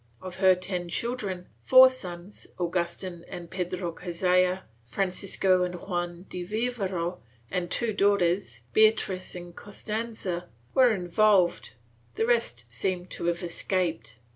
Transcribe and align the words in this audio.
Of 0.19 0.37
her 0.37 0.55
ten 0.55 0.89
children, 0.89 1.45
four 1.61 1.87
sons, 1.87 2.47
Agustin 2.59 3.23
and 3.27 3.51
Pedro 3.51 3.91
Cazalla, 3.91 4.63
Francisco 4.83 5.61
and 5.61 5.75
Juan 5.75 6.25
de 6.27 6.41
Vivero, 6.41 7.21
and 7.51 7.69
two 7.69 7.93
daughters, 7.93 8.61
Beatriz 8.73 9.35
and 9.35 9.55
Costanza, 9.55 10.49
were 10.73 10.91
involved; 10.91 11.73
the 12.15 12.25
rest 12.25 12.65
seem 12.73 13.05
to 13.09 13.25
have 13.25 13.43
escaped. 13.43 14.15